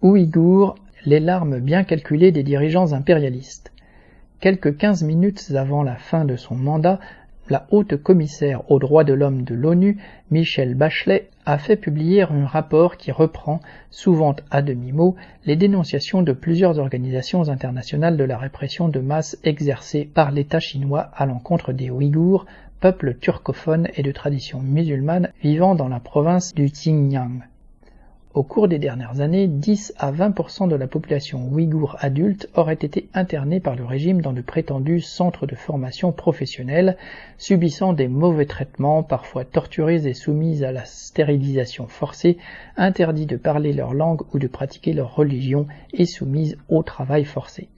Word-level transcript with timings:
Ouïghours, 0.00 0.76
les 1.06 1.18
larmes 1.18 1.58
bien 1.58 1.82
calculées 1.82 2.30
des 2.30 2.44
dirigeants 2.44 2.92
impérialistes. 2.92 3.72
Quelques 4.38 4.76
quinze 4.76 5.02
minutes 5.02 5.50
avant 5.56 5.82
la 5.82 5.96
fin 5.96 6.24
de 6.24 6.36
son 6.36 6.54
mandat, 6.54 7.00
la 7.50 7.66
haute 7.72 7.96
commissaire 7.96 8.70
aux 8.70 8.78
droits 8.78 9.02
de 9.02 9.12
l'homme 9.12 9.42
de 9.42 9.56
l'ONU, 9.56 9.98
Michelle 10.30 10.76
Bachelet, 10.76 11.30
a 11.46 11.58
fait 11.58 11.74
publier 11.74 12.22
un 12.22 12.46
rapport 12.46 12.96
qui 12.96 13.10
reprend, 13.10 13.58
souvent 13.90 14.36
à 14.52 14.62
demi-mot, 14.62 15.16
les 15.46 15.56
dénonciations 15.56 16.22
de 16.22 16.32
plusieurs 16.32 16.78
organisations 16.78 17.48
internationales 17.48 18.16
de 18.16 18.22
la 18.22 18.38
répression 18.38 18.88
de 18.88 19.00
masse 19.00 19.36
exercée 19.42 20.04
par 20.04 20.30
l'État 20.30 20.60
chinois 20.60 21.10
à 21.16 21.26
l'encontre 21.26 21.72
des 21.72 21.90
Ouïghours, 21.90 22.46
peuple 22.78 23.14
turcophone 23.14 23.88
et 23.96 24.04
de 24.04 24.12
tradition 24.12 24.60
musulmane 24.60 25.30
vivant 25.42 25.74
dans 25.74 25.88
la 25.88 25.98
province 25.98 26.54
du 26.54 26.66
Xinjiang. 26.66 27.40
Au 28.34 28.42
cours 28.42 28.68
des 28.68 28.78
dernières 28.78 29.20
années, 29.20 29.48
10 29.48 29.94
à 29.96 30.12
20% 30.12 30.68
de 30.68 30.76
la 30.76 30.86
population 30.86 31.48
ouïghour 31.50 31.96
adulte 31.98 32.50
aurait 32.54 32.74
été 32.74 33.08
internée 33.14 33.58
par 33.58 33.74
le 33.74 33.86
régime 33.86 34.20
dans 34.20 34.34
de 34.34 34.42
prétendus 34.42 35.00
centres 35.00 35.46
de 35.46 35.54
formation 35.54 36.12
professionnelle, 36.12 36.98
subissant 37.38 37.94
des 37.94 38.06
mauvais 38.06 38.44
traitements, 38.44 39.02
parfois 39.02 39.46
torturées 39.46 40.06
et 40.06 40.12
soumises 40.12 40.62
à 40.62 40.72
la 40.72 40.84
stérilisation 40.84 41.86
forcée, 41.88 42.36
interdits 42.76 43.26
de 43.26 43.38
parler 43.38 43.72
leur 43.72 43.94
langue 43.94 44.20
ou 44.34 44.38
de 44.38 44.46
pratiquer 44.46 44.92
leur 44.92 45.14
religion 45.14 45.66
et 45.94 46.04
soumises 46.04 46.58
au 46.68 46.82
travail 46.82 47.24
forcé. 47.24 47.68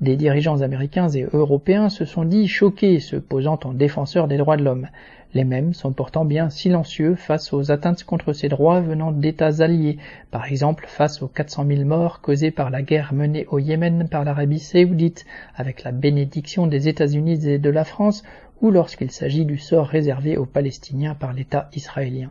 Des 0.00 0.16
dirigeants 0.16 0.62
américains 0.62 1.08
et 1.08 1.26
européens 1.32 1.88
se 1.88 2.04
sont 2.04 2.24
dit 2.24 2.46
choqués, 2.46 3.00
se 3.00 3.16
posant 3.16 3.58
en 3.64 3.72
défenseurs 3.72 4.28
des 4.28 4.36
droits 4.36 4.56
de 4.56 4.62
l'homme. 4.62 4.86
Les 5.34 5.42
mêmes 5.42 5.74
sont 5.74 5.92
pourtant 5.92 6.24
bien 6.24 6.50
silencieux 6.50 7.16
face 7.16 7.52
aux 7.52 7.72
atteintes 7.72 8.04
contre 8.04 8.32
ces 8.32 8.48
droits 8.48 8.80
venant 8.80 9.10
d'États 9.10 9.60
alliés, 9.60 9.98
par 10.30 10.46
exemple 10.46 10.84
face 10.86 11.20
aux 11.20 11.26
400 11.26 11.66
000 11.66 11.84
morts 11.84 12.20
causés 12.20 12.52
par 12.52 12.70
la 12.70 12.82
guerre 12.82 13.12
menée 13.12 13.46
au 13.50 13.58
Yémen 13.58 14.08
par 14.08 14.24
l'Arabie 14.24 14.60
saoudite, 14.60 15.26
avec 15.56 15.82
la 15.82 15.90
bénédiction 15.90 16.68
des 16.68 16.86
États-Unis 16.86 17.48
et 17.48 17.58
de 17.58 17.70
la 17.70 17.84
France, 17.84 18.22
ou 18.62 18.70
lorsqu'il 18.70 19.10
s'agit 19.10 19.44
du 19.44 19.58
sort 19.58 19.88
réservé 19.88 20.36
aux 20.36 20.46
Palestiniens 20.46 21.16
par 21.16 21.32
l'État 21.32 21.70
israélien. 21.74 22.30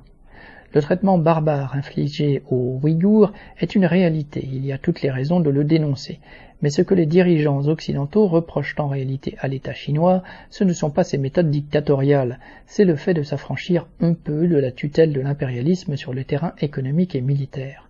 Le 0.73 0.81
traitement 0.81 1.17
barbare 1.17 1.75
infligé 1.75 2.43
aux 2.49 2.79
Ouïghours 2.83 3.31
est 3.59 3.75
une 3.75 3.85
réalité, 3.85 4.47
il 4.51 4.65
y 4.65 4.71
a 4.71 4.77
toutes 4.77 5.01
les 5.01 5.11
raisons 5.11 5.39
de 5.39 5.49
le 5.49 5.63
dénoncer. 5.63 6.19
Mais 6.61 6.69
ce 6.71 6.81
que 6.81 6.95
les 6.95 7.05
dirigeants 7.05 7.67
occidentaux 7.67 8.27
reprochent 8.27 8.75
en 8.79 8.87
réalité 8.87 9.35
à 9.39 9.47
l'État 9.47 9.73
chinois, 9.73 10.23
ce 10.49 10.63
ne 10.63 10.73
sont 10.73 10.89
pas 10.89 11.03
ses 11.03 11.17
méthodes 11.19 11.51
dictatoriales, 11.51 12.39
c'est 12.65 12.85
le 12.85 12.95
fait 12.95 13.13
de 13.13 13.21
s'affranchir 13.21 13.87
un 14.01 14.13
peu 14.13 14.47
de 14.47 14.57
la 14.57 14.71
tutelle 14.71 15.13
de 15.13 15.21
l'impérialisme 15.21 15.95
sur 15.97 16.13
le 16.13 16.23
terrain 16.23 16.53
économique 16.59 17.13
et 17.13 17.21
militaire. 17.21 17.87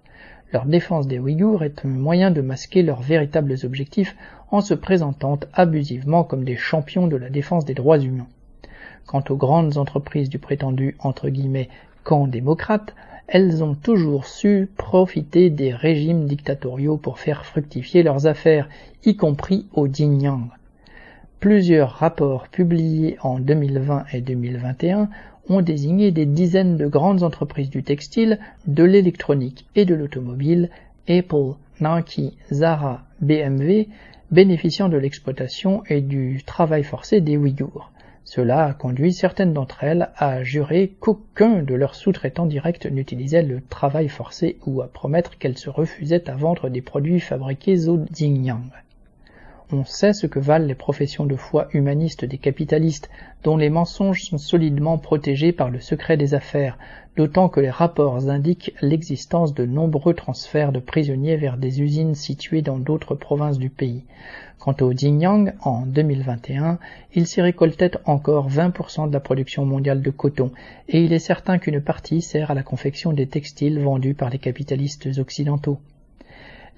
Leur 0.54 0.66
défense 0.66 1.08
des 1.08 1.20
Ouïghours 1.20 1.64
est 1.64 1.86
un 1.86 1.90
moyen 1.90 2.32
de 2.32 2.42
masquer 2.42 2.82
leurs 2.82 3.02
véritables 3.02 3.56
objectifs 3.64 4.16
en 4.50 4.62
se 4.62 4.74
présentant 4.74 5.40
abusivement 5.54 6.24
comme 6.24 6.44
des 6.46 6.56
champions 6.56 7.08
de 7.08 7.18
la 7.18 7.30
défense 7.30 7.66
des 7.66 7.74
droits 7.74 8.00
humains. 8.00 8.28
Quant 9.06 9.24
aux 9.30 9.36
grandes 9.36 9.78
entreprises 9.78 10.30
du 10.30 10.40
prétendu 10.40 10.96
entre 11.00 11.30
guillemets 11.30 11.70
camp 12.08 12.26
démocrate, 12.26 12.96
elles 13.28 13.66
ont 13.66 13.76
toujours 13.76 14.28
su 14.28 14.70
profiter 14.78 15.50
des 15.50 15.74
régimes 15.74 16.26
dictatoriaux 16.26 16.96
pour 16.96 17.20
faire 17.20 17.46
fructifier 17.46 18.02
leurs 18.02 18.28
affaires, 18.28 18.70
y 19.04 19.18
compris 19.18 19.66
au 19.74 19.90
Xinjiang. 19.90 20.48
Plusieurs 21.42 21.92
rapports 21.92 22.48
publiés 22.48 23.18
en 23.22 23.40
2020 23.40 24.06
et 24.14 24.22
2021 24.22 25.10
ont 25.50 25.62
désigné 25.62 26.12
des 26.12 26.26
dizaines 26.26 26.78
de 26.78 26.88
grandes 26.88 27.24
entreprises 27.24 27.70
du 27.70 27.84
textile, 27.84 28.40
de 28.68 28.86
l'électronique 28.86 29.66
et 29.76 29.84
de 29.84 29.94
l'automobile, 29.94 30.70
Apple, 31.10 31.56
Nike, 31.82 32.38
Zara, 32.54 33.04
BMW, 33.20 33.90
bénéficiant 34.32 34.88
de 34.88 34.98
l'exploitation 34.98 35.84
et 35.90 36.00
du 36.00 36.42
travail 36.46 36.86
forcé 36.86 37.20
des 37.20 37.36
Ouïghours. 37.36 37.92
Cela 38.30 38.66
a 38.66 38.74
conduit 38.74 39.14
certaines 39.14 39.54
d'entre 39.54 39.86
elles 39.86 40.10
à 40.18 40.44
jurer 40.44 40.94
qu'aucun 41.00 41.64
de 41.64 41.74
leurs 41.74 41.96
sous-traitants 41.96 42.46
directs 42.46 42.86
n'utilisait 42.86 43.42
le 43.42 43.62
travail 43.62 44.10
forcé 44.10 44.58
ou 44.66 44.82
à 44.82 44.90
promettre 44.90 45.38
qu'elles 45.38 45.58
se 45.58 45.70
refusaient 45.70 46.30
à 46.30 46.36
vendre 46.36 46.68
des 46.68 46.82
produits 46.82 47.22
fabriqués 47.22 47.88
au 47.88 48.00
Xinjiang. 48.12 48.64
On 49.70 49.84
sait 49.84 50.14
ce 50.14 50.28
que 50.28 50.40
valent 50.40 50.66
les 50.66 50.76
professions 50.76 51.26
de 51.26 51.36
foi 51.36 51.68
humanistes 51.74 52.24
des 52.24 52.38
capitalistes, 52.38 53.10
dont 53.44 53.58
les 53.58 53.70
mensonges 53.70 54.24
sont 54.24 54.38
solidement 54.38 54.98
protégés 54.98 55.52
par 55.52 55.70
le 55.70 55.82
secret 55.82 56.16
des 56.16 56.34
affaires, 56.34 56.78
d'autant 57.18 57.50
que 57.50 57.60
les 57.60 57.70
rapports 57.70 58.30
indiquent 58.30 58.74
l'existence 58.82 59.54
de 59.54 59.66
nombreux 59.66 60.14
transferts 60.14 60.72
de 60.72 60.80
prisonniers 60.80 61.36
vers 61.36 61.58
des 61.58 61.82
usines 61.82 62.16
situées 62.16 62.62
dans 62.62 62.78
d'autres 62.78 63.14
provinces 63.14 63.58
du 63.58 63.70
pays. 63.70 64.06
Quant 64.58 64.76
au 64.80 64.94
Xinjiang, 64.94 65.52
en 65.62 65.86
2021, 65.86 66.80
il 67.14 67.28
s'y 67.28 67.42
récoltait 67.42 67.92
encore 68.06 68.50
20% 68.50 69.10
de 69.10 69.14
la 69.14 69.20
production 69.20 69.66
mondiale 69.66 70.02
de 70.02 70.12
coton, 70.12 70.52
et 70.88 71.04
il 71.04 71.12
est 71.12 71.20
certain 71.20 71.58
qu'une 71.58 71.82
partie 71.82 72.22
sert 72.22 72.52
à 72.52 72.54
la 72.54 72.64
confection 72.64 73.12
des 73.12 73.28
textiles 73.28 73.82
vendus 73.82 74.14
par 74.14 74.30
les 74.30 74.40
capitalistes 74.40 75.10
occidentaux. 75.18 75.78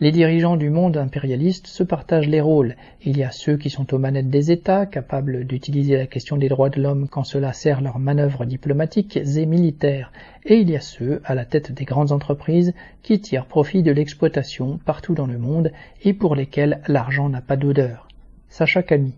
Les 0.02 0.14
dirigeants 0.14 0.56
du 0.56 0.70
monde 0.70 0.96
impérialiste 0.96 1.68
se 1.68 1.84
partagent 1.84 2.30
les 2.30 2.40
rôles. 2.40 2.78
Il 3.04 3.18
y 3.18 3.24
a 3.24 3.32
ceux 3.32 3.58
qui 3.58 3.70
sont 3.70 3.94
aux 3.94 3.98
manettes 3.98 4.30
des 4.30 4.50
États, 4.50 4.86
capables 4.86 5.44
d'utiliser 5.44 5.98
la 5.98 6.08
question 6.08 6.38
des 6.38 6.48
droits 6.48 6.70
de 6.70 6.82
l'homme 6.82 7.10
quand 7.10 7.26
cela 7.26 7.52
sert 7.52 7.82
leurs 7.82 8.00
manœuvres 8.00 8.46
diplomatiques 8.46 9.18
et 9.18 9.46
militaires, 9.46 10.14
et 10.46 10.56
il 10.56 10.70
y 10.70 10.78
a 10.78 10.80
ceux 10.80 11.22
à 11.26 11.36
la 11.36 11.44
tête 11.44 11.74
des 11.74 11.84
grandes 11.84 12.14
entreprises 12.14 12.74
qui 13.04 13.20
tirent 13.20 13.46
profit 13.46 13.84
de 13.84 13.92
l'exploitation 13.92 14.80
partout 14.86 15.16
dans 15.16 15.28
le 15.28 15.38
monde 15.38 15.74
et 16.02 16.14
pour 16.14 16.34
lesquels 16.34 16.80
l'argent 16.88 17.28
n'a 17.28 17.42
pas 17.42 17.58
d'odeur. 17.58 18.08
Sacha 18.48 18.84
Camille 18.84 19.18